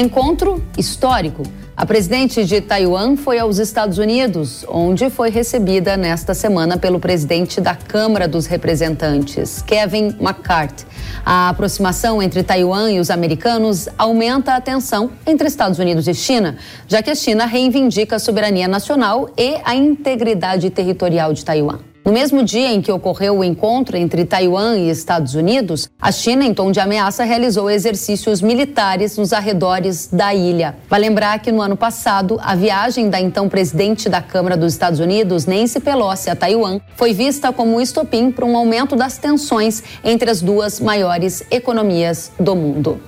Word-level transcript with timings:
Encontro 0.00 0.64
histórico. 0.78 1.42
A 1.76 1.84
presidente 1.84 2.42
de 2.46 2.62
Taiwan 2.62 3.16
foi 3.16 3.38
aos 3.38 3.58
Estados 3.58 3.98
Unidos, 3.98 4.64
onde 4.66 5.10
foi 5.10 5.28
recebida 5.28 5.94
nesta 5.94 6.32
semana 6.32 6.78
pelo 6.78 6.98
presidente 6.98 7.60
da 7.60 7.74
Câmara 7.74 8.26
dos 8.26 8.46
Representantes, 8.46 9.60
Kevin 9.60 10.16
McCarthy. 10.18 10.86
A 11.22 11.50
aproximação 11.50 12.22
entre 12.22 12.42
Taiwan 12.42 12.90
e 12.90 12.98
os 12.98 13.10
americanos 13.10 13.90
aumenta 13.98 14.54
a 14.54 14.60
tensão 14.62 15.10
entre 15.26 15.46
Estados 15.46 15.78
Unidos 15.78 16.08
e 16.08 16.14
China, 16.14 16.56
já 16.88 17.02
que 17.02 17.10
a 17.10 17.14
China 17.14 17.44
reivindica 17.44 18.16
a 18.16 18.18
soberania 18.18 18.66
nacional 18.66 19.28
e 19.36 19.58
a 19.62 19.74
integridade 19.74 20.70
territorial 20.70 21.34
de 21.34 21.44
Taiwan. 21.44 21.89
No 22.02 22.12
mesmo 22.12 22.42
dia 22.42 22.72
em 22.72 22.80
que 22.80 22.90
ocorreu 22.90 23.38
o 23.38 23.44
encontro 23.44 23.94
entre 23.94 24.24
Taiwan 24.24 24.78
e 24.78 24.88
Estados 24.88 25.34
Unidos, 25.34 25.90
a 26.00 26.10
China, 26.10 26.44
em 26.44 26.54
tom 26.54 26.72
de 26.72 26.80
ameaça, 26.80 27.24
realizou 27.24 27.70
exercícios 27.70 28.40
militares 28.40 29.18
nos 29.18 29.34
arredores 29.34 30.08
da 30.10 30.34
ilha. 30.34 30.76
Vai 30.88 30.98
lembrar 30.98 31.38
que 31.40 31.52
no 31.52 31.60
ano 31.60 31.76
passado, 31.76 32.40
a 32.42 32.54
viagem 32.54 33.10
da 33.10 33.20
então 33.20 33.50
presidente 33.50 34.08
da 34.08 34.22
Câmara 34.22 34.56
dos 34.56 34.72
Estados 34.72 34.98
Unidos, 34.98 35.44
Nancy 35.44 35.78
Pelosi, 35.78 36.30
a 36.30 36.34
Taiwan, 36.34 36.80
foi 36.96 37.12
vista 37.12 37.52
como 37.52 37.76
um 37.76 37.80
estopim 37.80 38.30
para 38.32 38.46
um 38.46 38.56
aumento 38.56 38.96
das 38.96 39.18
tensões 39.18 39.82
entre 40.02 40.30
as 40.30 40.40
duas 40.40 40.80
maiores 40.80 41.44
economias 41.50 42.32
do 42.40 42.56
mundo. 42.56 42.98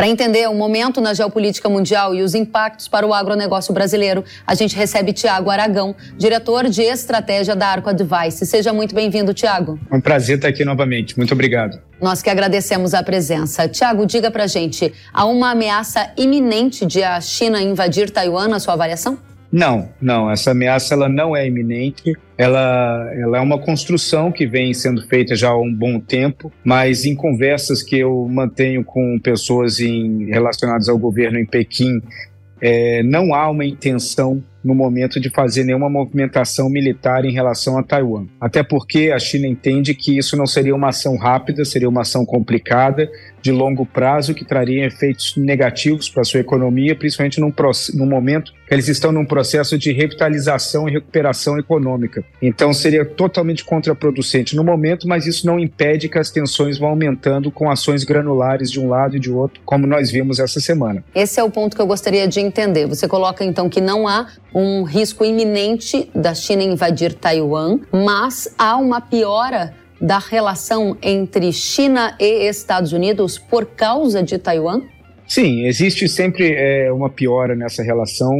Para 0.00 0.08
entender 0.08 0.48
o 0.48 0.54
momento 0.54 0.98
na 0.98 1.12
geopolítica 1.12 1.68
mundial 1.68 2.14
e 2.14 2.22
os 2.22 2.34
impactos 2.34 2.88
para 2.88 3.06
o 3.06 3.12
agronegócio 3.12 3.74
brasileiro, 3.74 4.24
a 4.46 4.54
gente 4.54 4.74
recebe 4.74 5.12
Tiago 5.12 5.50
Aragão, 5.50 5.94
diretor 6.16 6.70
de 6.70 6.80
estratégia 6.80 7.54
da 7.54 7.66
Arco 7.66 7.90
Advice. 7.90 8.46
Seja 8.46 8.72
muito 8.72 8.94
bem-vindo, 8.94 9.34
Tiago. 9.34 9.78
É 9.90 9.94
um 9.94 10.00
prazer 10.00 10.36
estar 10.36 10.48
aqui 10.48 10.64
novamente. 10.64 11.18
Muito 11.18 11.34
obrigado. 11.34 11.78
Nós 12.00 12.22
que 12.22 12.30
agradecemos 12.30 12.94
a 12.94 13.02
presença. 13.02 13.68
Tiago, 13.68 14.06
diga 14.06 14.30
para 14.30 14.46
gente, 14.46 14.90
há 15.12 15.26
uma 15.26 15.50
ameaça 15.50 16.10
iminente 16.16 16.86
de 16.86 17.02
a 17.02 17.20
China 17.20 17.60
invadir 17.60 18.08
Taiwan 18.08 18.48
na 18.48 18.58
sua 18.58 18.72
avaliação? 18.72 19.18
Não, 19.52 19.88
não. 20.00 20.30
Essa 20.30 20.52
ameaça 20.52 20.94
ela 20.94 21.08
não 21.08 21.36
é 21.36 21.46
iminente. 21.46 22.16
Ela, 22.38 23.10
ela 23.14 23.38
é 23.38 23.40
uma 23.40 23.58
construção 23.58 24.30
que 24.30 24.46
vem 24.46 24.72
sendo 24.72 25.06
feita 25.06 25.34
já 25.34 25.50
há 25.50 25.60
um 25.60 25.72
bom 25.72 25.98
tempo, 25.98 26.52
mas 26.64 27.04
em 27.04 27.14
conversas 27.14 27.82
que 27.82 27.98
eu 27.98 28.26
mantenho 28.30 28.84
com 28.84 29.18
pessoas 29.18 29.80
em, 29.80 30.26
relacionadas 30.26 30.88
ao 30.88 30.96
governo 30.96 31.38
em 31.38 31.44
Pequim, 31.44 32.00
é, 32.60 33.02
não 33.02 33.34
há 33.34 33.50
uma 33.50 33.64
intenção 33.64 34.42
no 34.62 34.74
momento 34.74 35.18
de 35.18 35.30
fazer 35.30 35.64
nenhuma 35.64 35.88
movimentação 35.88 36.68
militar 36.68 37.24
em 37.24 37.32
relação 37.32 37.78
a 37.78 37.82
Taiwan. 37.82 38.26
Até 38.38 38.62
porque 38.62 39.10
a 39.10 39.18
China 39.18 39.46
entende 39.46 39.94
que 39.94 40.18
isso 40.18 40.36
não 40.36 40.46
seria 40.46 40.74
uma 40.74 40.88
ação 40.88 41.16
rápida, 41.16 41.64
seria 41.64 41.88
uma 41.88 42.02
ação 42.02 42.26
complicada, 42.26 43.10
de 43.42 43.52
longo 43.52 43.86
prazo, 43.86 44.34
que 44.34 44.44
traria 44.44 44.86
efeitos 44.86 45.36
negativos 45.36 46.08
para 46.08 46.22
a 46.22 46.24
sua 46.24 46.40
economia, 46.40 46.94
principalmente 46.94 47.40
num, 47.40 47.52
num 47.94 48.06
momento 48.06 48.52
que 48.66 48.74
eles 48.74 48.88
estão 48.88 49.10
num 49.10 49.24
processo 49.24 49.76
de 49.76 49.92
revitalização 49.92 50.88
e 50.88 50.92
recuperação 50.92 51.58
econômica. 51.58 52.24
Então 52.40 52.72
seria 52.72 53.04
totalmente 53.04 53.64
contraproducente 53.64 54.54
no 54.54 54.62
momento, 54.62 55.08
mas 55.08 55.26
isso 55.26 55.46
não 55.46 55.58
impede 55.58 56.08
que 56.08 56.18
as 56.18 56.30
tensões 56.30 56.78
vão 56.78 56.90
aumentando 56.90 57.50
com 57.50 57.70
ações 57.70 58.04
granulares 58.04 58.70
de 58.70 58.78
um 58.78 58.88
lado 58.88 59.16
e 59.16 59.20
de 59.20 59.30
outro, 59.30 59.60
como 59.64 59.86
nós 59.86 60.10
vimos 60.10 60.38
essa 60.38 60.60
semana. 60.60 61.04
Esse 61.14 61.40
é 61.40 61.42
o 61.44 61.50
ponto 61.50 61.74
que 61.74 61.82
eu 61.82 61.86
gostaria 61.86 62.28
de 62.28 62.40
entender. 62.40 62.86
Você 62.86 63.08
coloca 63.08 63.44
então 63.44 63.68
que 63.68 63.80
não 63.80 64.06
há 64.06 64.28
um 64.54 64.84
risco 64.84 65.24
iminente 65.24 66.08
da 66.14 66.34
China 66.34 66.62
invadir 66.62 67.14
Taiwan, 67.14 67.80
mas 67.92 68.54
há 68.58 68.76
uma 68.76 69.00
piora 69.00 69.74
da 70.00 70.18
relação 70.18 70.96
entre 71.02 71.52
China 71.52 72.16
e 72.18 72.48
Estados 72.48 72.92
Unidos 72.92 73.38
por 73.38 73.66
causa 73.66 74.22
de 74.22 74.38
Taiwan? 74.38 74.82
Sim, 75.26 75.66
existe 75.66 76.08
sempre 76.08 76.52
é, 76.52 76.90
uma 76.90 77.08
piora 77.08 77.54
nessa 77.54 77.84
relação 77.84 78.32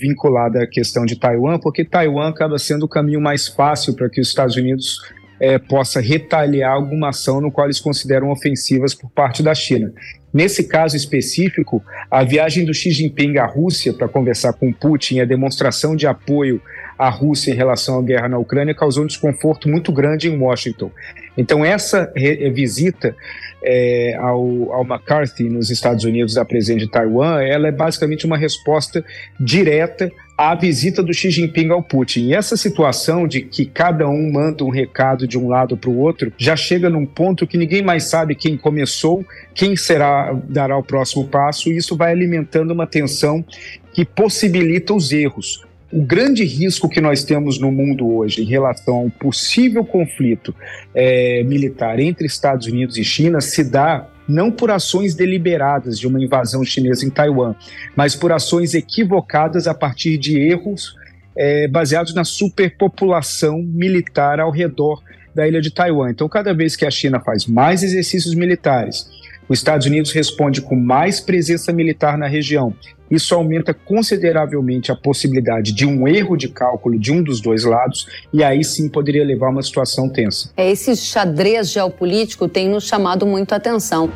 vinculada 0.00 0.62
à 0.62 0.66
questão 0.66 1.04
de 1.04 1.18
Taiwan, 1.18 1.58
porque 1.58 1.84
Taiwan 1.84 2.30
acaba 2.30 2.58
sendo 2.58 2.86
o 2.86 2.88
caminho 2.88 3.20
mais 3.20 3.48
fácil 3.48 3.94
para 3.94 4.08
que 4.08 4.18
os 4.18 4.28
Estados 4.28 4.56
Unidos 4.56 4.96
é, 5.40 5.58
possa 5.58 6.00
retaliar 6.00 6.72
alguma 6.72 7.10
ação 7.10 7.40
no 7.40 7.52
qual 7.52 7.66
eles 7.66 7.80
consideram 7.80 8.30
ofensivas 8.30 8.94
por 8.94 9.10
parte 9.10 9.42
da 9.42 9.54
China. 9.54 9.92
Nesse 10.32 10.64
caso 10.64 10.96
específico, 10.96 11.82
a 12.10 12.24
viagem 12.24 12.64
do 12.64 12.72
Xi 12.74 12.90
Jinping 12.90 13.38
à 13.38 13.46
Rússia 13.46 13.92
para 13.92 14.08
conversar 14.08 14.52
com 14.54 14.72
Putin 14.72 15.20
a 15.20 15.24
demonstração 15.24 15.94
de 15.94 16.06
apoio 16.06 16.60
à 16.98 17.08
Rússia 17.08 17.52
em 17.52 17.54
relação 17.54 17.98
à 17.98 18.02
guerra 18.02 18.28
na 18.28 18.38
Ucrânia 18.38 18.74
causou 18.74 19.04
um 19.04 19.06
desconforto 19.06 19.68
muito 19.68 19.92
grande 19.92 20.28
em 20.28 20.36
Washington. 20.36 20.90
Então, 21.36 21.64
essa 21.64 22.12
visita 22.52 23.14
é, 23.62 24.16
ao, 24.16 24.72
ao, 24.72 24.82
McCarthy 24.84 25.44
nos 25.44 25.70
Estados 25.70 26.04
Unidos, 26.04 26.34
da 26.34 26.44
presidente 26.44 26.86
de 26.86 26.90
Taiwan, 26.90 27.40
ela 27.42 27.68
é 27.68 27.72
basicamente 27.72 28.26
uma 28.26 28.36
resposta 28.36 29.04
direta 29.38 30.10
à 30.36 30.54
visita 30.54 31.02
do 31.02 31.12
Xi 31.12 31.30
Jinping 31.30 31.70
ao 31.70 31.82
Putin. 31.82 32.26
E 32.26 32.34
essa 32.34 32.56
situação 32.56 33.26
de 33.26 33.42
que 33.42 33.66
cada 33.66 34.08
um 34.08 34.32
manda 34.32 34.64
um 34.64 34.70
recado 34.70 35.26
de 35.26 35.36
um 35.36 35.48
lado 35.48 35.76
para 35.76 35.90
o 35.90 35.98
outro 35.98 36.32
já 36.36 36.54
chega 36.54 36.88
num 36.88 37.06
ponto 37.06 37.46
que 37.46 37.58
ninguém 37.58 37.82
mais 37.82 38.04
sabe 38.04 38.34
quem 38.34 38.56
começou, 38.56 39.24
quem 39.54 39.76
será 39.76 40.32
dará 40.48 40.76
o 40.76 40.82
próximo 40.82 41.26
passo, 41.26 41.68
e 41.68 41.76
isso 41.76 41.96
vai 41.96 42.12
alimentando 42.12 42.72
uma 42.72 42.86
tensão 42.86 43.44
que 43.92 44.04
possibilita 44.04 44.94
os 44.94 45.10
erros. 45.10 45.67
O 45.90 46.02
grande 46.02 46.44
risco 46.44 46.86
que 46.86 47.00
nós 47.00 47.24
temos 47.24 47.58
no 47.58 47.72
mundo 47.72 48.06
hoje 48.06 48.42
em 48.42 48.44
relação 48.44 48.96
a 48.96 49.00
um 49.00 49.10
possível 49.10 49.82
conflito 49.82 50.54
é, 50.94 51.42
militar 51.44 51.98
entre 51.98 52.26
Estados 52.26 52.66
Unidos 52.66 52.98
e 52.98 53.04
China 53.04 53.40
se 53.40 53.64
dá 53.64 54.06
não 54.28 54.50
por 54.50 54.70
ações 54.70 55.14
deliberadas 55.14 55.98
de 55.98 56.06
uma 56.06 56.22
invasão 56.22 56.62
chinesa 56.62 57.06
em 57.06 57.10
Taiwan, 57.10 57.54
mas 57.96 58.14
por 58.14 58.30
ações 58.30 58.74
equivocadas 58.74 59.66
a 59.66 59.72
partir 59.72 60.18
de 60.18 60.38
erros 60.38 60.94
é, 61.34 61.66
baseados 61.66 62.14
na 62.14 62.24
superpopulação 62.24 63.62
militar 63.62 64.40
ao 64.40 64.50
redor 64.50 65.02
da 65.34 65.48
ilha 65.48 65.62
de 65.62 65.70
Taiwan. 65.70 66.10
Então, 66.10 66.28
cada 66.28 66.52
vez 66.52 66.76
que 66.76 66.84
a 66.84 66.90
China 66.90 67.18
faz 67.20 67.46
mais 67.46 67.82
exercícios 67.82 68.34
militares, 68.34 69.08
os 69.48 69.58
Estados 69.58 69.86
Unidos 69.86 70.12
responde 70.12 70.60
com 70.60 70.76
mais 70.76 71.18
presença 71.18 71.72
militar 71.72 72.18
na 72.18 72.26
região. 72.26 72.74
Isso 73.10 73.34
aumenta 73.34 73.72
consideravelmente 73.72 74.92
a 74.92 74.96
possibilidade 74.96 75.72
de 75.72 75.86
um 75.86 76.06
erro 76.06 76.36
de 76.36 76.48
cálculo 76.48 76.98
de 76.98 77.12
um 77.12 77.22
dos 77.22 77.40
dois 77.40 77.64
lados, 77.64 78.06
e 78.32 78.42
aí 78.42 78.62
sim 78.62 78.88
poderia 78.88 79.24
levar 79.24 79.48
a 79.48 79.50
uma 79.50 79.62
situação 79.62 80.08
tensa. 80.08 80.50
É, 80.56 80.70
esse 80.70 80.94
xadrez 80.96 81.70
geopolítico 81.70 82.48
tem 82.48 82.68
nos 82.68 82.84
chamado 82.84 83.26
muito 83.26 83.52
a 83.52 83.56
atenção 83.56 84.10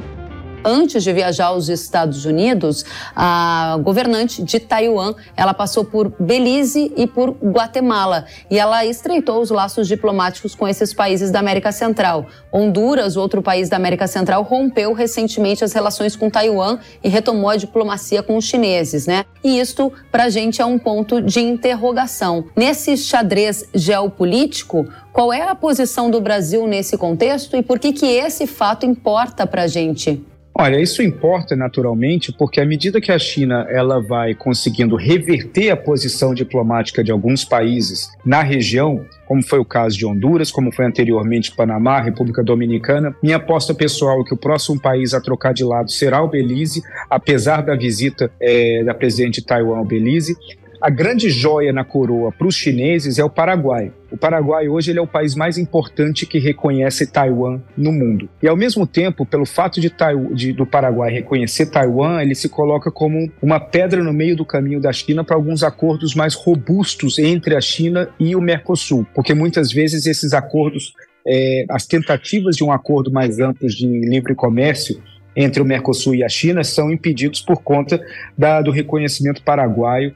antes 0.64 1.02
de 1.02 1.12
viajar 1.12 1.46
aos 1.46 1.68
Estados 1.68 2.24
Unidos, 2.24 2.84
a 3.14 3.78
governante 3.82 4.42
de 4.42 4.58
Taiwan, 4.60 5.14
ela 5.36 5.54
passou 5.54 5.84
por 5.84 6.12
Belize 6.18 6.92
e 6.96 7.06
por 7.06 7.30
Guatemala 7.42 8.26
e 8.50 8.58
ela 8.58 8.84
estreitou 8.84 9.40
os 9.40 9.50
laços 9.50 9.88
diplomáticos 9.88 10.54
com 10.54 10.66
esses 10.66 10.92
países 10.92 11.30
da 11.30 11.38
América 11.38 11.72
Central. 11.72 12.26
Honduras, 12.52 13.16
outro 13.16 13.42
país 13.42 13.68
da 13.68 13.76
América 13.76 14.06
Central, 14.06 14.42
rompeu 14.42 14.92
recentemente 14.92 15.64
as 15.64 15.72
relações 15.72 16.16
com 16.16 16.30
Taiwan 16.30 16.78
e 17.02 17.08
retomou 17.08 17.50
a 17.50 17.56
diplomacia 17.56 18.22
com 18.22 18.36
os 18.36 18.44
chineses, 18.44 19.06
né? 19.06 19.24
E 19.42 19.58
isto, 19.58 19.92
para 20.10 20.24
a 20.24 20.30
gente, 20.30 20.62
é 20.62 20.64
um 20.64 20.78
ponto 20.78 21.20
de 21.20 21.40
interrogação. 21.40 22.44
Nesse 22.56 22.96
xadrez 22.96 23.68
geopolítico, 23.74 24.88
qual 25.12 25.32
é 25.32 25.42
a 25.42 25.54
posição 25.54 26.10
do 26.10 26.20
Brasil 26.20 26.66
nesse 26.66 26.96
contexto 26.96 27.56
e 27.56 27.62
por 27.62 27.78
que, 27.78 27.92
que 27.92 28.06
esse 28.06 28.46
fato 28.46 28.86
importa 28.86 29.46
para 29.46 29.62
a 29.62 29.66
gente? 29.66 30.24
Olha, 30.54 30.78
isso 30.78 31.02
importa 31.02 31.56
naturalmente 31.56 32.30
porque 32.30 32.60
à 32.60 32.64
medida 32.64 33.00
que 33.00 33.10
a 33.10 33.18
China 33.18 33.66
ela 33.70 34.02
vai 34.02 34.34
conseguindo 34.34 34.96
reverter 34.96 35.70
a 35.70 35.76
posição 35.76 36.34
diplomática 36.34 37.02
de 37.02 37.10
alguns 37.10 37.42
países 37.42 38.10
na 38.24 38.42
região, 38.42 39.04
como 39.26 39.42
foi 39.42 39.58
o 39.58 39.64
caso 39.64 39.96
de 39.96 40.04
Honduras, 40.04 40.52
como 40.52 40.70
foi 40.70 40.84
anteriormente 40.84 41.54
Panamá, 41.56 42.00
República 42.02 42.44
Dominicana, 42.44 43.16
minha 43.22 43.36
aposta 43.36 43.72
pessoal 43.72 44.20
é 44.20 44.24
que 44.24 44.34
o 44.34 44.36
próximo 44.36 44.78
país 44.78 45.14
a 45.14 45.20
trocar 45.22 45.54
de 45.54 45.64
lado 45.64 45.90
será 45.90 46.22
o 46.22 46.28
Belize, 46.28 46.82
apesar 47.08 47.62
da 47.62 47.74
visita 47.74 48.30
é, 48.38 48.84
da 48.84 48.92
presidente 48.92 49.40
de 49.40 49.46
Taiwan 49.46 49.78
ao 49.78 49.84
Belize. 49.86 50.36
A 50.82 50.90
grande 50.90 51.30
joia 51.30 51.72
na 51.72 51.84
coroa 51.84 52.32
para 52.32 52.44
os 52.44 52.56
chineses 52.56 53.16
é 53.16 53.22
o 53.22 53.30
Paraguai. 53.30 53.92
O 54.10 54.16
Paraguai 54.16 54.68
hoje 54.68 54.90
ele 54.90 54.98
é 54.98 55.02
o 55.02 55.06
país 55.06 55.36
mais 55.36 55.56
importante 55.56 56.26
que 56.26 56.40
reconhece 56.40 57.06
Taiwan 57.06 57.60
no 57.76 57.92
mundo. 57.92 58.28
E 58.42 58.48
ao 58.48 58.56
mesmo 58.56 58.84
tempo, 58.84 59.24
pelo 59.24 59.46
fato 59.46 59.80
de, 59.80 59.94
de, 60.34 60.52
do 60.52 60.66
Paraguai 60.66 61.12
reconhecer 61.12 61.66
Taiwan, 61.66 62.20
ele 62.20 62.34
se 62.34 62.48
coloca 62.48 62.90
como 62.90 63.30
uma 63.40 63.60
pedra 63.60 64.02
no 64.02 64.12
meio 64.12 64.34
do 64.34 64.44
caminho 64.44 64.80
da 64.80 64.92
China 64.92 65.22
para 65.22 65.36
alguns 65.36 65.62
acordos 65.62 66.16
mais 66.16 66.34
robustos 66.34 67.16
entre 67.16 67.54
a 67.54 67.60
China 67.60 68.08
e 68.18 68.34
o 68.34 68.40
Mercosul, 68.40 69.06
porque 69.14 69.34
muitas 69.34 69.70
vezes 69.70 70.04
esses 70.04 70.32
acordos, 70.32 70.94
é, 71.24 71.64
as 71.70 71.86
tentativas 71.86 72.56
de 72.56 72.64
um 72.64 72.72
acordo 72.72 73.12
mais 73.12 73.38
amplo 73.38 73.68
de 73.68 73.86
livre 73.86 74.34
comércio 74.34 75.00
entre 75.36 75.62
o 75.62 75.64
Mercosul 75.64 76.16
e 76.16 76.24
a 76.24 76.28
China 76.28 76.64
são 76.64 76.90
impedidos 76.90 77.40
por 77.40 77.62
conta 77.62 78.04
da, 78.36 78.60
do 78.60 78.72
reconhecimento 78.72 79.44
paraguaio 79.44 80.12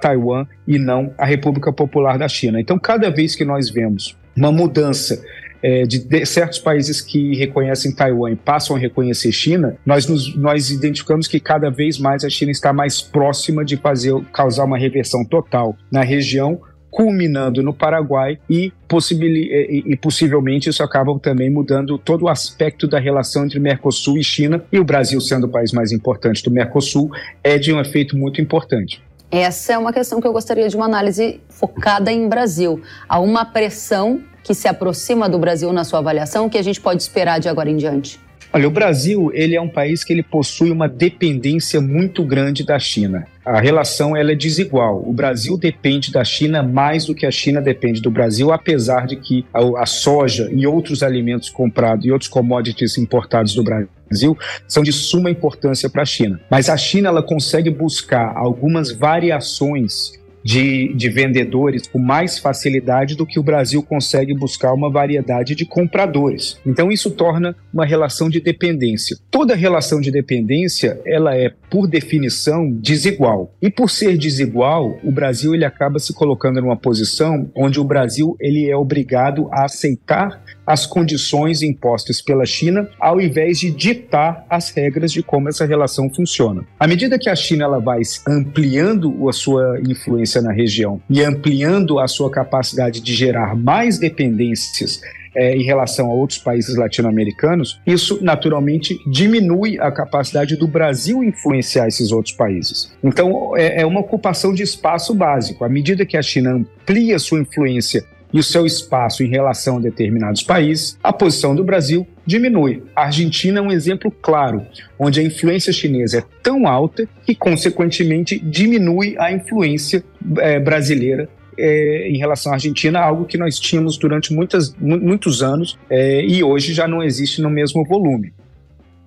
Taiwan 0.00 0.46
e 0.66 0.78
não 0.78 1.12
a 1.18 1.24
República 1.24 1.72
Popular 1.72 2.18
da 2.18 2.28
China. 2.28 2.60
Então, 2.60 2.78
cada 2.78 3.10
vez 3.10 3.34
que 3.34 3.44
nós 3.44 3.70
vemos 3.70 4.16
uma 4.36 4.52
mudança 4.52 5.22
é, 5.62 5.82
de, 5.84 5.98
de, 5.98 6.26
certos 6.26 6.58
países 6.58 7.00
que 7.00 7.34
reconhecem 7.34 7.94
Taiwan 7.94 8.30
e 8.30 8.36
passam 8.36 8.76
a 8.76 8.78
reconhecer 8.78 9.32
China, 9.32 9.76
nós, 9.84 10.06
nos, 10.06 10.36
nós 10.36 10.70
identificamos 10.70 11.26
que 11.26 11.40
cada 11.40 11.70
vez 11.70 11.98
mais 11.98 12.24
a 12.24 12.30
China 12.30 12.50
está 12.50 12.72
mais 12.72 13.00
próxima 13.00 13.64
de 13.64 13.76
fazer 13.76 14.14
causar 14.32 14.64
uma 14.64 14.78
reversão 14.78 15.24
total 15.24 15.76
na 15.90 16.02
região, 16.02 16.60
culminando 16.90 17.62
no 17.62 17.74
Paraguai 17.74 18.38
e, 18.48 18.72
e, 18.90 19.84
e, 19.86 19.96
possivelmente 19.96 20.70
isso 20.70 20.82
acaba 20.82 21.18
também 21.18 21.50
mudando 21.50 21.98
todo 21.98 22.22
o 22.22 22.28
aspecto 22.28 22.86
da 22.86 22.98
relação 22.98 23.44
entre 23.44 23.58
Mercosul 23.58 24.16
e 24.16 24.24
China 24.24 24.64
e 24.72 24.78
o 24.78 24.84
Brasil 24.84 25.20
sendo 25.20 25.44
o 25.44 25.50
país 25.50 25.72
mais 25.72 25.92
importante 25.92 26.42
do 26.42 26.50
Mercosul 26.50 27.10
é 27.44 27.58
de 27.58 27.72
um 27.72 27.80
efeito 27.80 28.16
muito 28.16 28.40
importante. 28.40 29.02
Essa 29.30 29.72
é 29.72 29.78
uma 29.78 29.92
questão 29.92 30.20
que 30.20 30.26
eu 30.26 30.32
gostaria 30.32 30.68
de 30.68 30.76
uma 30.76 30.84
análise 30.84 31.40
focada 31.48 32.12
em 32.12 32.28
Brasil. 32.28 32.80
Há 33.08 33.18
uma 33.18 33.44
pressão 33.44 34.20
que 34.44 34.54
se 34.54 34.68
aproxima 34.68 35.28
do 35.28 35.38
Brasil 35.38 35.72
na 35.72 35.82
sua 35.82 35.98
avaliação 35.98 36.48
que 36.48 36.56
a 36.56 36.62
gente 36.62 36.80
pode 36.80 37.02
esperar 37.02 37.40
de 37.40 37.48
agora 37.48 37.68
em 37.68 37.76
diante? 37.76 38.20
Olha, 38.52 38.68
o 38.68 38.70
Brasil 38.70 39.30
ele 39.34 39.56
é 39.56 39.60
um 39.60 39.68
país 39.68 40.04
que 40.04 40.12
ele 40.12 40.22
possui 40.22 40.70
uma 40.70 40.88
dependência 40.88 41.80
muito 41.80 42.24
grande 42.24 42.64
da 42.64 42.78
China. 42.78 43.26
A 43.44 43.60
relação 43.60 44.16
ela 44.16 44.32
é 44.32 44.34
desigual. 44.34 45.02
O 45.04 45.12
Brasil 45.12 45.58
depende 45.58 46.12
da 46.12 46.24
China 46.24 46.62
mais 46.62 47.04
do 47.04 47.14
que 47.14 47.26
a 47.26 47.30
China 47.30 47.60
depende 47.60 48.00
do 48.00 48.10
Brasil, 48.10 48.52
apesar 48.52 49.06
de 49.06 49.16
que 49.16 49.44
a, 49.52 49.82
a 49.82 49.86
soja 49.86 50.48
e 50.52 50.66
outros 50.66 51.02
alimentos 51.02 51.50
comprados 51.50 52.06
e 52.06 52.10
outros 52.10 52.30
commodities 52.30 52.96
importados 52.96 53.54
do 53.54 53.64
Brasil 54.08 54.36
são 54.68 54.82
de 54.82 54.92
suma 54.92 55.30
importância 55.30 55.90
para 55.90 56.02
a 56.02 56.06
China. 56.06 56.40
Mas 56.50 56.68
a 56.68 56.76
China 56.76 57.08
ela 57.08 57.22
consegue 57.22 57.70
buscar 57.70 58.36
algumas 58.36 58.92
variações 58.92 60.12
de, 60.46 60.94
de 60.94 61.08
vendedores 61.08 61.88
com 61.88 61.98
mais 61.98 62.38
facilidade 62.38 63.16
do 63.16 63.26
que 63.26 63.36
o 63.36 63.42
Brasil 63.42 63.82
consegue 63.82 64.32
buscar 64.32 64.72
uma 64.72 64.88
variedade 64.88 65.56
de 65.56 65.66
compradores. 65.66 66.56
Então 66.64 66.92
isso 66.92 67.10
torna 67.10 67.56
uma 67.74 67.84
relação 67.84 68.30
de 68.30 68.40
dependência. 68.40 69.18
Toda 69.28 69.56
relação 69.56 70.00
de 70.00 70.12
dependência, 70.12 71.00
ela 71.04 71.34
é 71.34 71.52
por 71.68 71.88
definição 71.88 72.70
desigual. 72.70 73.52
E 73.60 73.68
por 73.68 73.90
ser 73.90 74.16
desigual, 74.16 74.96
o 75.02 75.10
Brasil 75.10 75.52
ele 75.52 75.64
acaba 75.64 75.98
se 75.98 76.14
colocando 76.14 76.60
numa 76.60 76.76
posição 76.76 77.50
onde 77.52 77.80
o 77.80 77.84
Brasil 77.84 78.36
ele 78.38 78.70
é 78.70 78.76
obrigado 78.76 79.48
a 79.50 79.64
aceitar 79.64 80.40
as 80.66 80.84
condições 80.84 81.62
impostas 81.62 82.20
pela 82.20 82.44
China, 82.44 82.88
ao 83.00 83.20
invés 83.20 83.60
de 83.60 83.70
ditar 83.70 84.44
as 84.50 84.70
regras 84.70 85.12
de 85.12 85.22
como 85.22 85.48
essa 85.48 85.64
relação 85.64 86.12
funciona. 86.12 86.64
À 86.78 86.86
medida 86.86 87.18
que 87.18 87.30
a 87.30 87.36
China 87.36 87.64
ela 87.64 87.78
vai 87.78 88.00
ampliando 88.26 89.28
a 89.28 89.32
sua 89.32 89.80
influência 89.86 90.42
na 90.42 90.52
região 90.52 91.00
e 91.08 91.22
ampliando 91.22 91.98
a 91.98 92.08
sua 92.08 92.30
capacidade 92.30 93.00
de 93.00 93.14
gerar 93.14 93.54
mais 93.54 93.98
dependências 93.98 95.00
é, 95.36 95.54
em 95.54 95.62
relação 95.62 96.10
a 96.10 96.14
outros 96.14 96.38
países 96.38 96.76
latino-americanos, 96.76 97.78
isso 97.86 98.18
naturalmente 98.22 98.98
diminui 99.06 99.78
a 99.78 99.92
capacidade 99.92 100.56
do 100.56 100.66
Brasil 100.66 101.22
influenciar 101.22 101.86
esses 101.86 102.10
outros 102.10 102.34
países. 102.34 102.90
Então, 103.04 103.54
é, 103.54 103.82
é 103.82 103.86
uma 103.86 104.00
ocupação 104.00 104.54
de 104.54 104.62
espaço 104.62 105.14
básico. 105.14 105.62
À 105.62 105.68
medida 105.68 106.06
que 106.06 106.16
a 106.16 106.22
China 106.22 106.52
amplia 106.54 107.18
sua 107.18 107.40
influência 107.40 108.04
e 108.32 108.38
o 108.38 108.42
seu 108.42 108.66
espaço 108.66 109.22
em 109.22 109.28
relação 109.28 109.78
a 109.78 109.80
determinados 109.80 110.42
países, 110.42 110.98
a 111.02 111.12
posição 111.12 111.54
do 111.54 111.64
Brasil 111.64 112.06
diminui. 112.24 112.82
A 112.94 113.04
Argentina 113.04 113.58
é 113.58 113.62
um 113.62 113.70
exemplo 113.70 114.10
claro, 114.10 114.62
onde 114.98 115.20
a 115.20 115.22
influência 115.22 115.72
chinesa 115.72 116.18
é 116.18 116.24
tão 116.42 116.66
alta 116.66 117.08
que, 117.24 117.34
consequentemente, 117.34 118.38
diminui 118.38 119.16
a 119.18 119.32
influência 119.32 120.04
é, 120.38 120.58
brasileira 120.58 121.28
é, 121.58 122.08
em 122.08 122.18
relação 122.18 122.52
à 122.52 122.56
Argentina, 122.56 123.00
algo 123.00 123.24
que 123.24 123.38
nós 123.38 123.58
tínhamos 123.58 123.96
durante 123.96 124.32
muitas, 124.34 124.74
muitos 124.78 125.42
anos 125.42 125.78
é, 125.88 126.24
e 126.24 126.42
hoje 126.42 126.74
já 126.74 126.86
não 126.86 127.02
existe 127.02 127.40
no 127.40 127.48
mesmo 127.48 127.84
volume. 127.84 128.32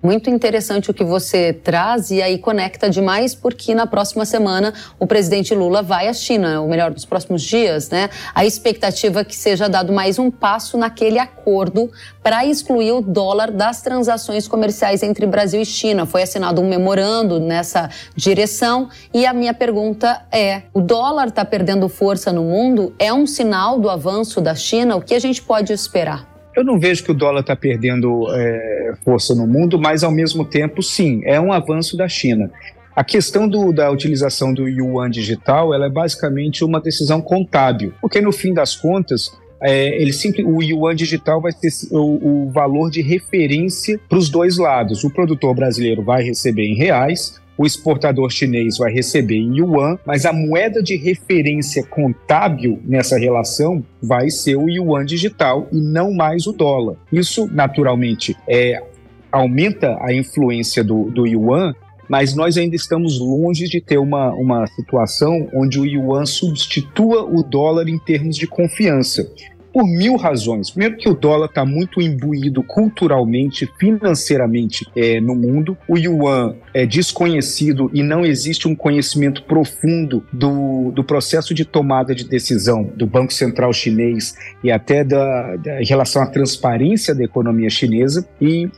Muito 0.02 0.30
interessante 0.30 0.90
o 0.90 0.94
que 0.94 1.04
você 1.04 1.52
traz 1.52 2.10
e 2.10 2.22
aí 2.22 2.38
conecta 2.38 2.88
demais 2.88 3.34
porque 3.34 3.74
na 3.74 3.86
próxima 3.86 4.24
semana 4.24 4.72
o 4.98 5.06
presidente 5.06 5.54
Lula 5.54 5.82
vai 5.82 6.08
à 6.08 6.12
China, 6.14 6.62
ou 6.62 6.68
melhor, 6.68 6.90
nos 6.90 7.04
próximos 7.04 7.42
dias, 7.42 7.90
né? 7.90 8.08
A 8.34 8.46
expectativa 8.46 9.20
é 9.20 9.24
que 9.24 9.36
seja 9.36 9.68
dado 9.68 9.92
mais 9.92 10.18
um 10.18 10.30
passo 10.30 10.78
naquele 10.78 11.18
acordo 11.18 11.90
para 12.22 12.46
excluir 12.46 12.92
o 12.92 13.02
dólar 13.02 13.50
das 13.50 13.82
transações 13.82 14.48
comerciais 14.48 15.02
entre 15.02 15.26
Brasil 15.26 15.60
e 15.60 15.66
China. 15.66 16.06
Foi 16.06 16.22
assinado 16.22 16.62
um 16.62 16.68
memorando 16.68 17.38
nessa 17.38 17.90
direção 18.16 18.88
e 19.12 19.26
a 19.26 19.34
minha 19.34 19.52
pergunta 19.52 20.22
é: 20.32 20.62
o 20.72 20.80
dólar 20.80 21.28
está 21.28 21.44
perdendo 21.44 21.90
força 21.90 22.32
no 22.32 22.44
mundo? 22.44 22.94
É 22.98 23.12
um 23.12 23.26
sinal 23.26 23.78
do 23.78 23.90
avanço 23.90 24.40
da 24.40 24.54
China? 24.54 24.96
O 24.96 25.02
que 25.02 25.14
a 25.14 25.20
gente 25.20 25.42
pode 25.42 25.74
esperar? 25.74 26.29
Eu 26.54 26.64
não 26.64 26.78
vejo 26.78 27.04
que 27.04 27.10
o 27.10 27.14
dólar 27.14 27.40
está 27.40 27.54
perdendo 27.54 28.26
é, 28.34 28.94
força 29.04 29.34
no 29.34 29.46
mundo, 29.46 29.78
mas 29.78 30.02
ao 30.02 30.10
mesmo 30.10 30.44
tempo, 30.44 30.82
sim, 30.82 31.20
é 31.24 31.40
um 31.40 31.52
avanço 31.52 31.96
da 31.96 32.08
China. 32.08 32.50
A 32.94 33.04
questão 33.04 33.48
do, 33.48 33.72
da 33.72 33.90
utilização 33.90 34.52
do 34.52 34.68
yuan 34.68 35.08
digital 35.08 35.72
ela 35.72 35.86
é 35.86 35.88
basicamente 35.88 36.64
uma 36.64 36.80
decisão 36.80 37.22
contábil, 37.22 37.94
porque 38.00 38.20
no 38.20 38.32
fim 38.32 38.52
das 38.52 38.74
contas, 38.74 39.32
é, 39.62 40.00
ele 40.00 40.12
sempre, 40.12 40.44
o 40.44 40.60
yuan 40.60 40.94
digital 40.94 41.40
vai 41.40 41.52
ter 41.52 41.70
o, 41.90 42.46
o 42.46 42.50
valor 42.50 42.90
de 42.90 43.00
referência 43.00 44.00
para 44.08 44.18
os 44.18 44.28
dois 44.28 44.58
lados. 44.58 45.04
O 45.04 45.10
produtor 45.10 45.54
brasileiro 45.54 46.02
vai 46.02 46.22
receber 46.24 46.66
em 46.66 46.74
reais, 46.74 47.40
o 47.60 47.66
exportador 47.66 48.30
chinês 48.30 48.78
vai 48.78 48.90
receber 48.90 49.36
em 49.36 49.58
yuan, 49.58 49.98
mas 50.06 50.24
a 50.24 50.32
moeda 50.32 50.82
de 50.82 50.96
referência 50.96 51.84
contábil 51.84 52.80
nessa 52.86 53.18
relação 53.18 53.84
vai 54.02 54.30
ser 54.30 54.56
o 54.56 54.66
yuan 54.66 55.04
digital 55.04 55.68
e 55.70 55.78
não 55.78 56.10
mais 56.10 56.46
o 56.46 56.52
dólar. 56.52 56.96
Isso, 57.12 57.46
naturalmente, 57.52 58.34
é, 58.48 58.82
aumenta 59.30 59.98
a 60.00 60.10
influência 60.10 60.82
do, 60.82 61.10
do 61.10 61.26
yuan, 61.26 61.74
mas 62.08 62.34
nós 62.34 62.56
ainda 62.56 62.74
estamos 62.74 63.20
longe 63.20 63.68
de 63.68 63.78
ter 63.78 63.98
uma, 63.98 64.30
uma 64.30 64.66
situação 64.66 65.46
onde 65.52 65.78
o 65.78 65.84
yuan 65.84 66.24
substitua 66.24 67.24
o 67.24 67.42
dólar 67.42 67.90
em 67.90 67.98
termos 67.98 68.36
de 68.36 68.46
confiança 68.46 69.30
por 69.72 69.84
mil 69.86 70.16
razões. 70.16 70.70
Primeiro 70.70 70.96
que 70.96 71.08
o 71.08 71.14
dólar 71.14 71.46
está 71.46 71.64
muito 71.64 72.00
imbuído 72.00 72.62
culturalmente, 72.62 73.68
financeiramente 73.78 74.86
é, 74.96 75.20
no 75.20 75.34
mundo. 75.34 75.76
O 75.88 75.96
yuan 75.96 76.56
é 76.74 76.86
desconhecido 76.86 77.90
e 77.92 78.02
não 78.02 78.24
existe 78.24 78.68
um 78.68 78.74
conhecimento 78.74 79.42
profundo 79.44 80.24
do, 80.32 80.90
do 80.92 81.04
processo 81.04 81.54
de 81.54 81.64
tomada 81.64 82.14
de 82.14 82.24
decisão 82.24 82.90
do 82.96 83.06
Banco 83.06 83.32
Central 83.32 83.72
chinês 83.72 84.34
e 84.62 84.70
até 84.70 85.04
da, 85.04 85.56
da 85.56 85.82
em 85.82 85.86
relação 85.86 86.22
à 86.22 86.26
transparência 86.26 87.14
da 87.14 87.24
economia 87.24 87.70
chinesa. 87.70 88.26
E 88.40 88.68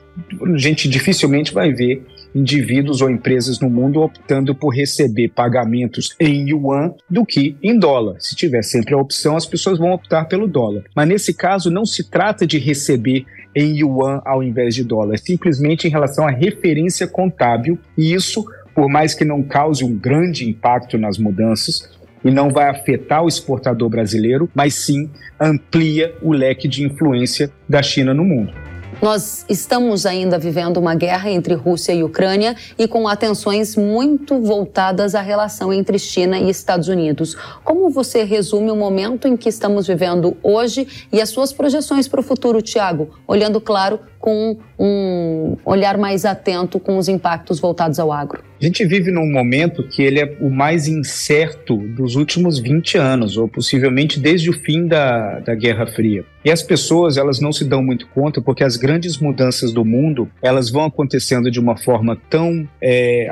a 0.42 0.58
gente 0.58 0.88
dificilmente 0.88 1.52
vai 1.52 1.72
ver 1.72 2.04
indivíduos 2.34 3.00
ou 3.00 3.10
empresas 3.10 3.60
no 3.60 3.68
mundo 3.68 4.00
optando 4.00 4.54
por 4.54 4.70
receber 4.70 5.28
pagamentos 5.28 6.14
em 6.18 6.48
yuan 6.48 6.94
do 7.08 7.24
que 7.24 7.56
em 7.62 7.78
dólar. 7.78 8.16
Se 8.20 8.34
tiver 8.34 8.62
sempre 8.62 8.94
a 8.94 8.98
opção, 8.98 9.36
as 9.36 9.46
pessoas 9.46 9.78
vão 9.78 9.92
optar 9.92 10.24
pelo 10.26 10.46
dólar. 10.46 10.84
Mas 10.94 11.08
nesse 11.08 11.34
caso, 11.34 11.70
não 11.70 11.84
se 11.84 12.08
trata 12.10 12.46
de 12.46 12.58
receber 12.58 13.24
em 13.54 13.76
yuan 13.78 14.20
ao 14.24 14.42
invés 14.42 14.74
de 14.74 14.82
dólar, 14.82 15.14
é 15.14 15.18
simplesmente 15.18 15.86
em 15.86 15.90
relação 15.90 16.26
à 16.26 16.30
referência 16.30 17.06
contábil, 17.06 17.78
e 17.96 18.14
isso, 18.14 18.44
por 18.74 18.88
mais 18.88 19.14
que 19.14 19.24
não 19.24 19.42
cause 19.42 19.84
um 19.84 19.94
grande 19.94 20.48
impacto 20.48 20.96
nas 20.96 21.18
mudanças, 21.18 21.90
e 22.24 22.30
não 22.30 22.50
vai 22.50 22.68
afetar 22.68 23.22
o 23.22 23.28
exportador 23.28 23.88
brasileiro, 23.88 24.48
mas 24.54 24.74
sim 24.74 25.10
amplia 25.40 26.14
o 26.22 26.32
leque 26.32 26.68
de 26.68 26.84
influência 26.84 27.50
da 27.68 27.82
China 27.82 28.14
no 28.14 28.24
mundo. 28.24 28.71
Nós 29.02 29.44
estamos 29.48 30.06
ainda 30.06 30.38
vivendo 30.38 30.76
uma 30.76 30.94
guerra 30.94 31.28
entre 31.28 31.54
Rússia 31.54 31.92
e 31.92 32.04
Ucrânia 32.04 32.54
e 32.78 32.86
com 32.86 33.08
atenções 33.08 33.74
muito 33.74 34.40
voltadas 34.40 35.16
à 35.16 35.20
relação 35.20 35.72
entre 35.72 35.98
China 35.98 36.38
e 36.38 36.48
Estados 36.48 36.86
Unidos. 36.86 37.34
Como 37.64 37.90
você 37.90 38.22
resume 38.22 38.70
o 38.70 38.76
momento 38.76 39.26
em 39.26 39.36
que 39.36 39.48
estamos 39.48 39.88
vivendo 39.88 40.36
hoje 40.40 40.86
e 41.12 41.20
as 41.20 41.30
suas 41.30 41.52
projeções 41.52 42.06
para 42.06 42.20
o 42.20 42.22
futuro, 42.22 42.62
Tiago? 42.62 43.10
Olhando, 43.26 43.60
claro, 43.60 43.98
com 44.22 44.56
um 44.78 45.56
olhar 45.64 45.98
mais 45.98 46.24
atento 46.24 46.78
com 46.78 46.96
os 46.96 47.08
impactos 47.08 47.58
voltados 47.58 47.98
ao 47.98 48.12
agro. 48.12 48.40
A 48.60 48.64
gente 48.64 48.84
vive 48.86 49.10
num 49.10 49.28
momento 49.28 49.82
que 49.82 50.00
ele 50.02 50.20
é 50.20 50.36
o 50.40 50.48
mais 50.48 50.86
incerto 50.86 51.76
dos 51.76 52.14
últimos 52.14 52.60
20 52.60 52.96
anos, 52.96 53.36
ou 53.36 53.48
possivelmente 53.48 54.20
desde 54.20 54.48
o 54.48 54.52
fim 54.52 54.86
da, 54.86 55.40
da 55.40 55.52
Guerra 55.56 55.84
Fria. 55.84 56.24
E 56.44 56.50
as 56.50 56.62
pessoas, 56.62 57.16
elas 57.16 57.40
não 57.40 57.52
se 57.52 57.64
dão 57.64 57.82
muito 57.82 58.06
conta 58.08 58.40
porque 58.40 58.64
as 58.64 58.76
grandes 58.76 59.18
mudanças 59.18 59.72
do 59.72 59.84
mundo, 59.84 60.28
elas 60.40 60.70
vão 60.70 60.84
acontecendo 60.84 61.50
de 61.50 61.58
uma 61.58 61.76
forma 61.76 62.16
tão 62.30 62.68
é, 62.80 63.26
é, 63.26 63.30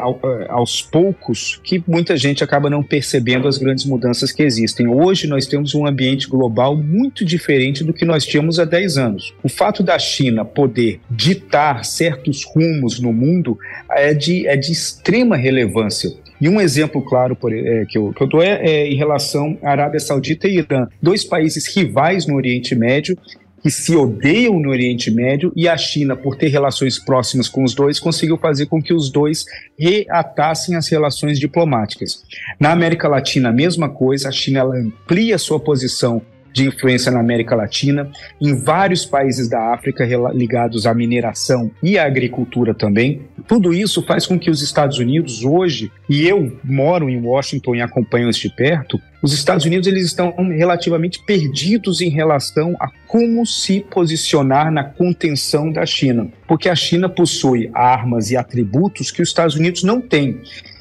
aos 0.49 0.83
poucos 0.83 1.61
que 1.63 1.83
muita 1.87 2.17
gente 2.17 2.43
acaba 2.43 2.71
não 2.71 2.83
percebendo 2.83 3.49
as 3.49 3.59
grandes 3.59 3.85
mudanças 3.85 4.33
que 4.33 4.43
existem. 4.43 4.89
Hoje 4.89 5.27
nós 5.27 5.47
temos 5.47 5.75
um 5.75 5.87
ambiente 5.87 6.29
global 6.29 6.77
muito 6.77 7.25
diferente 7.25 7.83
do 7.85 7.93
que 7.93 8.05
nós 8.05 8.25
tínhamos 8.25 8.59
há 8.59 8.65
10 8.65 8.97
anos. 8.97 9.35
O 9.43 9.49
fato 9.49 9.83
da 9.83 9.99
China 9.99 10.45
poder 10.45 10.80
ditar 11.11 11.85
certos 11.85 12.45
rumos 12.45 13.01
no 13.01 13.13
mundo 13.13 13.59
é 13.91 14.15
de, 14.15 14.47
é 14.47 14.57
de 14.57 14.73
extrema 14.73 15.37
relevância. 15.37 16.11
E 16.41 16.49
um 16.49 16.61
exemplo 16.61 17.03
claro 17.03 17.37
por, 17.37 17.53
é, 17.53 17.85
que, 17.87 17.99
eu, 17.99 18.15
dou 18.29 18.43
é, 18.43 18.65
é 18.65 18.87
em 18.89 18.97
relação 18.97 19.59
à 19.63 19.71
Arábia 19.71 20.01
Saudita 20.01 20.49
e 20.49 20.59
Irã, 20.59 20.87
dois 21.03 21.23
países 21.23 21.67
rivais 21.75 22.27
no 22.27 22.37
Oriente 22.37 22.75
Médio 22.75 23.17
que 23.63 23.71
se 23.71 23.95
odeiam 23.95 24.59
no 24.59 24.71
Oriente 24.71 25.11
Médio 25.11 25.53
e 25.55 25.69
a 25.69 25.77
China, 25.77 26.17
por 26.17 26.37
ter 26.37 26.49
relações 26.49 26.99
próximas 26.99 27.49
com 27.49 27.63
os 27.63 27.75
dois, 27.75 28.01
conseguiu 28.01 28.39
fazer 28.39 28.67
com 28.67 28.83
que 28.83 28.95
os 28.95 29.11
dois 29.11 29.45
reatassem 29.79 30.77
as 30.77 30.89
relações 30.89 31.39
diplomáticas. 31.39 32.23
Na 32.59 32.73
América 32.73 33.09
Latina, 33.09 33.51
a 33.51 33.53
mesma 33.53 33.89
coisa, 33.89 34.29
a 34.29 34.33
China 34.33 34.65
amplia 34.65 35.37
sua 35.39 35.61
posição 35.61 36.23
de 36.53 36.67
influência 36.67 37.11
na 37.11 37.21
América 37.21 37.55
Latina, 37.55 38.11
em 38.41 38.55
vários 38.55 39.05
países 39.05 39.49
da 39.49 39.73
África 39.73 40.07
ligados 40.33 40.87
à 40.87 40.95
mineração 40.95 41.71
e 41.83 41.99
à 41.99 42.05
agricultura 42.05 42.75
também. 42.75 43.23
Tudo 43.47 43.73
isso 43.73 44.03
faz 44.03 44.27
com 44.27 44.39
que 44.39 44.51
os 44.51 44.63
Estados 44.63 44.99
Unidos 44.99 45.45
hoje, 45.45 45.91
e 46.09 46.27
eu 46.27 46.59
moro 46.63 47.09
em 47.09 47.21
Washington 47.21 47.75
e 47.75 47.83
acompanho 47.83 48.29
isso 48.29 48.41
de 48.41 48.51
perto, 48.51 49.01
os 49.23 49.35
Estados 49.35 49.67
Unidos 49.67 49.87
eles 49.87 50.07
estão 50.07 50.33
relativamente 50.49 51.23
perdidos 51.25 52.01
em 52.01 52.09
relação 52.09 52.75
a 52.81 52.89
como 53.07 53.45
se 53.45 53.81
posicionar 53.91 54.73
na 54.73 54.83
contenção 54.83 55.71
da 55.71 55.85
China, 55.85 56.29
porque 56.49 56.69
a 56.69 56.75
China 56.75 57.09
possui 57.09 57.71
armas 57.75 58.31
e 58.31 58.37
atributos 58.37 59.11
que 59.11 59.21
os 59.21 59.29
Estados 59.29 59.57
Unidos 59.57 59.83
não 59.83 60.01
têm 60.01 60.41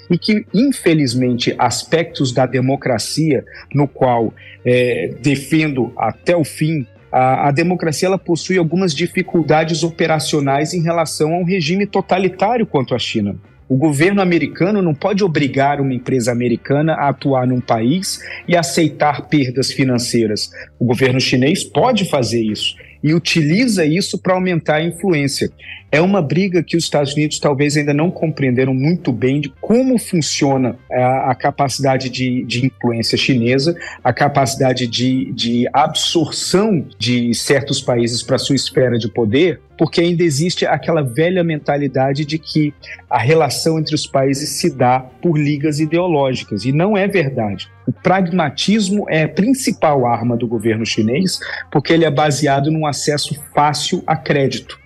e 0.09 0.17
que, 0.17 0.45
infelizmente, 0.53 1.53
aspectos 1.57 2.31
da 2.31 2.45
democracia, 2.45 3.45
no 3.73 3.87
qual 3.87 4.33
é, 4.65 5.13
defendo 5.21 5.93
até 5.97 6.35
o 6.35 6.43
fim, 6.43 6.85
a, 7.11 7.47
a, 7.47 7.51
democracia 7.51 8.07
ela 8.07 8.17
possui 8.17 8.57
algumas 8.57 8.93
dificuldades 8.93 9.83
operacionais 9.83 10.73
em 10.73 10.81
relação 10.81 11.33
a 11.33 11.37
um 11.37 11.43
regime 11.43 11.85
totalitário 11.85 12.65
quanto 12.65 12.95
a 12.95 12.99
China. 12.99 13.35
O 13.67 13.77
governo 13.77 14.19
americano 14.19 14.81
não 14.81 14.95
pode 14.95 15.23
obrigar 15.23 15.79
uma 15.79 15.93
empresa 15.93 16.31
americana 16.31 16.93
a 16.93 17.09
atuar 17.09 17.45
num 17.45 17.61
país 17.61 18.19
e 18.47 18.55
aceitar 18.55 19.27
perdas 19.27 19.71
financeiras. 19.71 20.49
O 20.79 20.85
governo 20.85 21.21
chinês 21.21 21.63
pode 21.63 22.09
fazer 22.09 22.41
isso 22.41 22.75
e 23.03 23.13
utiliza 23.13 23.85
isso 23.85 24.17
para 24.17 24.33
aumentar 24.33 24.77
a 24.77 24.83
influência. 24.83 25.51
É 25.91 26.00
uma 26.00 26.22
briga 26.22 26.62
que 26.62 26.77
os 26.77 26.84
Estados 26.84 27.13
Unidos 27.13 27.39
talvez 27.39 27.75
ainda 27.75 27.93
não 27.93 28.12
compreenderam 28.12 28.75
muito 28.75 29.12
bem 29.12 29.41
de 29.41 29.50
como 29.60 29.98
funciona 29.98 30.77
a, 30.91 31.31
a 31.31 31.36
capacidade 31.36 32.10
de, 32.10 32.43
de, 32.46 32.67
influência 32.67 33.17
chinesa, 33.17 33.75
a 34.03 34.13
capacidade 34.13 34.86
de, 34.86 35.31
de 35.34 35.67
absorção 35.74 36.86
de 36.98 37.34
certos 37.34 37.81
países 37.81 38.22
para 38.22 38.38
sua 38.38 38.55
esfera 38.55 39.00
de 39.00 39.10
poder, 39.10 39.62
porque 39.79 40.01
ainda 40.01 40.24
existe 40.24 40.63
aquela 40.63 41.01
velha 41.01 41.43
mentalidade 41.43 42.24
de 42.24 42.38
que 42.38 42.72
a 43.10 43.17
relação 43.17 43.79
entre 43.79 43.96
os 43.96 44.05
países 44.05 44.60
se 44.60 44.69
dá 44.69 45.00
por 45.00 45.39
ligas 45.39 45.79
ideológicas, 45.79 46.65
e 46.65 46.72
não 46.72 46.96
é 46.96 47.08
verdade. 47.08 47.67
O 47.88 47.91
pragmatismo 47.91 49.08
é 49.10 49.24
a 49.24 49.29
principal 49.29 50.05
arma 50.05 50.38
do 50.38 50.48
governo 50.48 50.86
chinês, 50.86 51.39
porque 51.72 51.93
ele 51.93 52.05
é 52.05 52.12
baseado 52.12 52.69
num 52.69 52.86
acesso 52.86 53.34
fácil 53.55 54.03
a 54.05 54.15
crédito. 54.15 54.78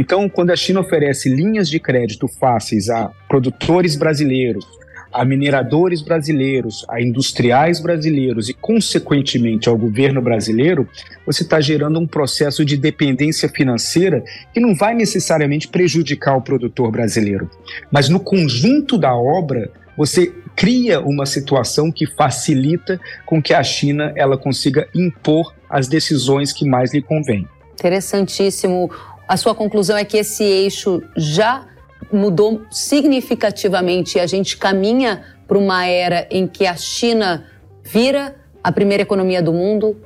Então, 0.00 0.28
quando 0.28 0.52
a 0.52 0.56
China 0.56 0.78
oferece 0.78 1.28
linhas 1.28 1.68
de 1.68 1.80
crédito 1.80 2.28
fáceis 2.28 2.88
a 2.88 3.10
produtores 3.28 3.96
brasileiros, 3.96 4.64
a 5.12 5.24
mineradores 5.24 6.02
brasileiros, 6.02 6.86
a 6.88 7.02
industriais 7.02 7.80
brasileiros 7.80 8.48
e, 8.48 8.54
consequentemente, 8.54 9.68
ao 9.68 9.76
governo 9.76 10.22
brasileiro, 10.22 10.88
você 11.26 11.42
está 11.42 11.60
gerando 11.60 11.98
um 11.98 12.06
processo 12.06 12.64
de 12.64 12.76
dependência 12.76 13.48
financeira 13.48 14.22
que 14.54 14.60
não 14.60 14.72
vai 14.72 14.94
necessariamente 14.94 15.66
prejudicar 15.66 16.36
o 16.36 16.42
produtor 16.42 16.92
brasileiro. 16.92 17.50
Mas 17.90 18.08
no 18.08 18.20
conjunto 18.20 18.96
da 18.96 19.12
obra, 19.16 19.68
você 19.96 20.32
cria 20.54 21.00
uma 21.00 21.26
situação 21.26 21.90
que 21.90 22.06
facilita 22.06 23.00
com 23.26 23.42
que 23.42 23.52
a 23.52 23.64
China 23.64 24.12
ela 24.14 24.38
consiga 24.38 24.86
impor 24.94 25.52
as 25.68 25.88
decisões 25.88 26.52
que 26.52 26.64
mais 26.64 26.94
lhe 26.94 27.02
convêm. 27.02 27.48
Interessantíssimo 27.78 28.90
a 29.28 29.36
sua 29.36 29.54
conclusão 29.54 29.96
é 29.96 30.04
que 30.04 30.16
esse 30.16 30.42
eixo 30.42 31.02
já 31.14 31.66
mudou 32.10 32.62
significativamente 32.70 34.16
e 34.16 34.20
a 34.20 34.26
gente 34.26 34.56
caminha 34.56 35.22
para 35.46 35.58
uma 35.58 35.86
era 35.86 36.26
em 36.30 36.46
que 36.46 36.66
a 36.66 36.74
China 36.74 37.44
vira 37.84 38.36
a 38.64 38.72
primeira 38.72 39.02
economia 39.02 39.42
do 39.42 39.52
mundo, 39.52 39.96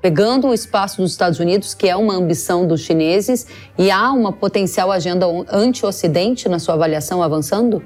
pegando 0.00 0.48
o 0.48 0.54
espaço 0.54 1.02
dos 1.02 1.10
Estados 1.10 1.40
Unidos, 1.40 1.74
que 1.74 1.88
é 1.88 1.96
uma 1.96 2.14
ambição 2.14 2.66
dos 2.66 2.80
chineses, 2.80 3.46
e 3.76 3.90
há 3.90 4.12
uma 4.12 4.32
potencial 4.32 4.90
agenda 4.90 5.26
anti-Ocidente 5.50 6.48
na 6.48 6.58
sua 6.58 6.74
avaliação 6.74 7.22
avançando? 7.22 7.82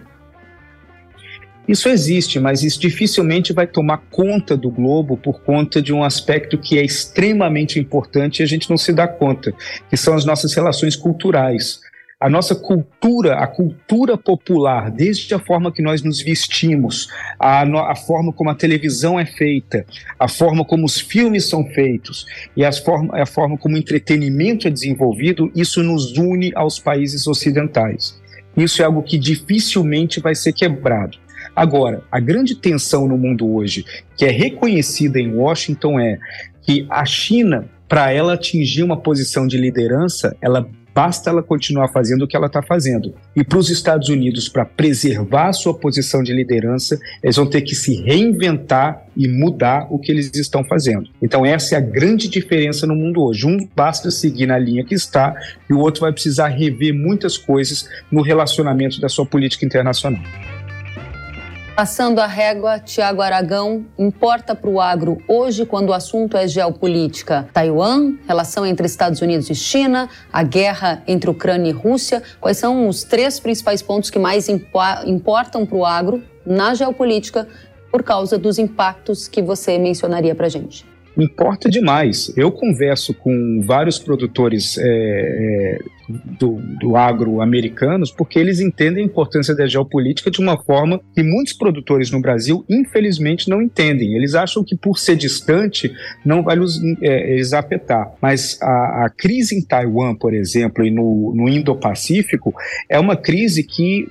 Isso 1.69 1.89
existe, 1.89 2.39
mas 2.39 2.63
isso 2.63 2.81
dificilmente 2.81 3.53
vai 3.53 3.67
tomar 3.67 3.99
conta 4.11 4.57
do 4.57 4.71
globo 4.71 5.17
por 5.17 5.41
conta 5.43 5.83
de 5.83 5.93
um 5.93 6.05
aspecto 6.05 6.57
que 6.57 6.79
é 6.79 6.85
extremamente 6.85 7.79
importante 7.81 8.41
e 8.41 8.43
a 8.45 8.47
gente 8.47 8.71
não 8.71 8.77
se 8.77 8.93
dá 8.93 9.09
conta, 9.09 9.53
que 9.91 9.97
são 9.97 10.15
as 10.15 10.25
nossas 10.25 10.55
relações 10.55 10.95
culturais. 10.95 11.81
A 12.19 12.31
nossa 12.31 12.55
cultura, 12.55 13.35
a 13.35 13.47
cultura 13.47 14.17
popular, 14.17 14.91
desde 14.91 15.35
a 15.35 15.39
forma 15.39 15.71
que 15.71 15.83
nós 15.83 16.03
nos 16.03 16.23
vestimos, 16.23 17.09
a, 17.39 17.63
a 17.63 17.95
forma 17.95 18.33
como 18.33 18.49
a 18.49 18.55
televisão 18.55 19.21
é 19.21 19.27
feita, 19.27 19.85
a 20.19 20.27
forma 20.27 20.65
como 20.65 20.87
os 20.87 20.99
filmes 20.99 21.47
são 21.47 21.63
feitos 21.67 22.25
e 22.57 22.65
as 22.65 22.79
forma, 22.79 23.21
a 23.21 23.27
forma 23.27 23.59
como 23.59 23.75
o 23.75 23.79
entretenimento 23.79 24.67
é 24.67 24.71
desenvolvido, 24.71 25.53
isso 25.55 25.83
nos 25.83 26.17
une 26.17 26.53
aos 26.55 26.79
países 26.79 27.27
ocidentais. 27.27 28.19
Isso 28.57 28.81
é 28.81 28.87
algo 28.87 29.03
que 29.03 29.19
dificilmente 29.19 30.19
vai 30.19 30.35
ser 30.35 30.55
quebrado. 30.55 31.19
Agora, 31.57 32.03
a 32.13 32.21
grande 32.21 32.55
tensão 32.55 33.09
no 33.09 33.17
mundo 33.17 33.51
hoje, 33.51 33.87
que 34.15 34.27
é 34.27 34.31
reconhecida 34.31 35.19
em 35.19 35.35
Washington, 35.35 35.99
é 35.99 36.19
que 36.61 36.87
a 36.91 37.07
China, 37.07 37.65
para 37.89 38.13
ela 38.13 38.35
atingir 38.35 38.83
uma 38.83 38.99
posição 38.99 39.47
de 39.47 39.57
liderança, 39.57 40.37
ela 40.43 40.69
basta 40.97 41.29
ela 41.29 41.43
continuar 41.43 41.89
fazendo 41.89 42.23
o 42.23 42.27
que 42.27 42.35
ela 42.35 42.47
está 42.47 42.63
fazendo. 42.63 43.15
E 43.35 43.45
para 43.45 43.59
os 43.59 43.69
Estados 43.69 44.09
Unidos, 44.09 44.49
para 44.49 44.65
preservar 44.65 45.49
a 45.49 45.53
sua 45.53 45.75
posição 45.75 46.23
de 46.23 46.33
liderança, 46.33 46.99
eles 47.23 47.37
vão 47.37 47.45
ter 47.45 47.61
que 47.61 47.75
se 47.75 48.03
reinventar 48.03 49.05
e 49.15 49.29
mudar 49.29 49.89
o 49.91 49.99
que 49.99 50.11
eles 50.11 50.35
estão 50.35 50.65
fazendo. 50.65 51.11
Então, 51.21 51.45
essa 51.45 51.75
é 51.75 51.79
a 51.79 51.83
grande 51.83 52.29
diferença 52.29 52.87
no 52.87 52.95
mundo 52.95 53.23
hoje. 53.23 53.47
Um 53.47 53.69
basta 53.77 54.11
seguir 54.11 54.47
na 54.47 54.59
linha 54.59 54.85
que 54.85 54.95
está 54.95 55.35
e 55.69 55.75
o 55.75 55.79
outro 55.79 56.01
vai 56.01 56.13
precisar 56.13 56.49
rever 56.49 56.95
muitas 56.95 57.37
coisas 57.37 57.87
no 58.11 58.23
relacionamento 58.23 58.99
da 58.99 59.09
sua 59.11 59.27
política 59.27 59.67
internacional. 59.67 60.23
Passando 61.77 62.21
a 62.21 62.27
régua, 62.27 62.79
Tiago 62.79 63.21
Aragão, 63.21 63.85
importa 63.99 64.55
para 64.55 64.71
o 64.71 64.81
agro 64.81 65.19
hoje, 65.29 65.67
quando 65.67 65.91
o 65.91 65.93
assunto 65.93 66.35
é 66.35 66.49
geopolítica, 66.49 67.47
Taiwan, 67.53 68.15
relação 68.27 68.65
entre 68.65 68.87
Estados 68.87 69.21
Unidos 69.21 69.51
e 69.51 69.55
China, 69.55 70.09
a 70.33 70.43
guerra 70.43 71.03
entre 71.07 71.29
Ucrânia 71.29 71.69
e 71.69 71.75
Rússia. 71.75 72.23
Quais 72.41 72.57
são 72.57 72.89
os 72.89 73.05
três 73.05 73.39
principais 73.39 73.83
pontos 73.83 74.09
que 74.09 74.19
mais 74.19 74.49
importam 74.49 75.67
para 75.67 75.77
o 75.77 75.85
agro 75.85 76.25
na 76.47 76.73
geopolítica 76.75 77.47
por 77.91 78.03
causa 78.03 78.39
dos 78.39 78.59
impactos 78.59 79.29
que 79.29 79.43
você 79.43 79.77
mencionaria 79.77 80.35
para 80.35 80.47
a 80.47 80.49
gente? 80.49 80.96
Importa 81.23 81.69
demais. 81.69 82.33
Eu 82.37 82.53
converso 82.53 83.15
com 83.15 83.63
vários 83.65 83.99
produtores 83.99 84.77
é, 84.79 84.83
é, 84.85 85.79
do, 86.39 86.61
do 86.79 86.97
agro 86.97 87.41
americanos 87.41 88.11
porque 88.11 88.39
eles 88.39 88.61
entendem 88.61 89.03
a 89.03 89.07
importância 89.07 89.55
da 89.55 89.67
geopolítica 89.67 90.31
de 90.31 90.41
uma 90.41 90.57
forma 90.63 91.01
que 91.15 91.23
muitos 91.23 91.53
produtores 91.53 92.11
no 92.11 92.21
Brasil, 92.21 92.65
infelizmente, 92.69 93.49
não 93.49 93.63
entendem. 93.63 94.15
Eles 94.15 94.35
acham 94.35 94.63
que 94.63 94.77
por 94.77 94.99
ser 94.99 95.17
distante 95.17 95.93
não 96.25 96.43
vai 96.43 96.57
nos 96.57 96.81
é, 97.03 97.41
afetar. 97.57 98.13
Mas 98.21 98.61
a, 98.61 99.07
a, 99.07 99.11
crise 99.11 99.57
em 99.57 99.63
Taiwan, 99.63 100.15
por 100.15 100.35
exemplo, 100.35 100.85
e 100.85 100.91
no, 100.91 101.33
no 101.35 101.49
Indo-Pacífico, 101.49 102.55
é 102.89 102.99
uma 102.99 103.17
crise 103.17 103.63
que, 103.63 104.07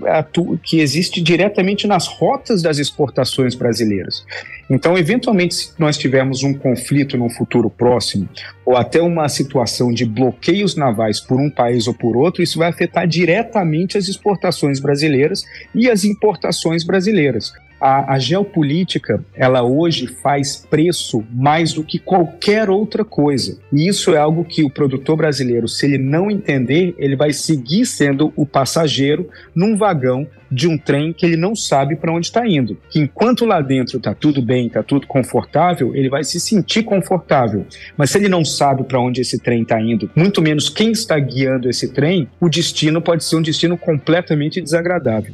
que 0.63 0.79
existe 0.79 1.21
diretamente 1.21 1.87
nas 1.87 2.07
rotas 2.07 2.61
das 2.61 2.79
exportações 2.79 3.55
brasileiras. 3.55 4.25
Então, 4.69 4.97
eventualmente, 4.97 5.53
se 5.53 5.73
nós 5.77 5.97
tivermos 5.97 6.43
um 6.43 6.53
conflito 6.53 6.94
no 7.17 7.29
futuro 7.29 7.69
próximo, 7.69 8.29
ou 8.65 8.77
até 8.77 9.01
uma 9.01 9.27
situação 9.27 9.91
de 9.91 10.05
bloqueios 10.05 10.75
navais 10.75 11.19
por 11.19 11.39
um 11.39 11.49
país 11.49 11.87
ou 11.87 11.93
por 11.93 12.15
outro, 12.15 12.41
isso 12.41 12.59
vai 12.59 12.69
afetar 12.69 13.07
diretamente 13.07 13.97
as 13.97 14.07
exportações 14.07 14.79
brasileiras 14.79 15.43
e 15.73 15.89
as 15.89 16.03
importações 16.03 16.83
brasileiras. 16.83 17.51
A, 17.85 18.15
a, 18.15 18.17
geopolítica, 18.17 19.23
ela 19.35 19.61
hoje 19.61 20.07
faz 20.07 20.65
preço 20.67 21.23
mais 21.31 21.71
do 21.71 21.83
que 21.83 21.99
qualquer 21.99 22.67
outra 22.67 23.05
coisa. 23.05 23.59
E 23.71 23.87
isso 23.87 24.15
é 24.15 24.17
algo 24.17 24.43
que 24.43 24.63
o 24.63 24.71
produtor 24.71 25.15
brasileiro, 25.15 25.67
se 25.67 25.85
ele 25.85 25.99
não 25.99 26.31
entender, 26.31 26.95
ele 26.97 27.15
vai 27.15 27.31
seguir 27.31 27.85
sendo 27.85 28.33
o 28.35 28.43
passageiro 28.43 29.29
num 29.53 29.77
vagão 29.77 30.27
de 30.49 30.67
um 30.67 30.77
trem 30.79 31.13
que 31.13 31.25
ele 31.25 31.35
não 31.35 31.55
sabe 31.55 31.95
para 31.95 32.11
onde 32.11 32.25
está 32.25 32.47
indo. 32.47 32.75
Que 32.89 32.99
enquanto 32.99 33.45
lá 33.45 33.61
dentro 33.61 33.97
está 33.97 34.15
tudo 34.15 34.41
bem, 34.41 34.65
está 34.65 34.81
tudo 34.81 35.05
confortável, 35.05 35.95
ele 35.95 36.09
vai 36.09 36.23
se 36.23 36.39
sentir 36.39 36.83
confortável. 36.83 37.67
Mas 37.95 38.09
se 38.09 38.17
ele 38.17 38.29
não 38.29 38.43
sabe 38.43 38.83
para 38.83 38.99
onde 38.99 39.21
esse 39.21 39.37
trem 39.37 39.61
está 39.61 39.79
indo, 39.79 40.09
muito 40.15 40.41
menos 40.41 40.69
quem 40.69 40.91
está 40.91 41.19
guiando 41.19 41.69
esse 41.69 41.93
trem, 41.93 42.27
o 42.39 42.49
destino 42.49 43.01
pode 43.01 43.23
ser 43.23 43.35
um 43.35 43.41
destino 43.41 43.77
completamente 43.77 44.59
desagradável. 44.61 45.33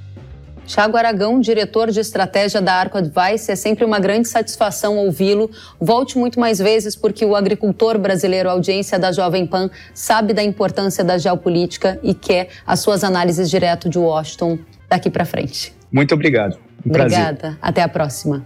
Tiago 0.72 0.96
Aragão, 0.96 1.38
diretor 1.38 1.92
de 1.92 2.00
estratégia 2.00 2.62
da 2.62 2.74
Arco 2.74 2.98
Advice, 2.98 3.51
é 3.51 3.58
sempre 3.58 3.84
uma 3.84 4.00
grande 4.00 4.30
satisfação 4.30 4.98
ouvi-lo. 5.00 5.51
Volte 5.78 6.18
muito 6.18 6.40
mais 6.40 6.60
vezes, 6.60 6.96
porque 6.96 7.25
o 7.25 7.36
agricultor 7.36 8.00
brasileiro, 8.00 8.50
audiência 8.50 8.98
da 8.98 9.12
Jovem 9.12 9.46
Pan, 9.46 9.70
sabe 9.94 10.34
da 10.34 10.42
importância 10.42 11.04
da 11.04 11.18
geopolítica 11.18 12.00
e 12.01 12.13
quer 12.13 12.48
as 12.66 12.80
suas 12.80 13.04
análises 13.04 13.50
direto 13.50 13.90
de 13.90 14.00
Washington 14.00 14.60
daqui 14.88 15.10
para 15.10 15.25
frente. 15.25 15.75
Muito 15.92 16.16
obrigado. 16.16 16.58
Um 16.86 16.90
Obrigada. 16.90 17.38
Prazer. 17.38 17.58
Até 17.62 17.84
a 17.84 17.90
próxima. 17.90 18.46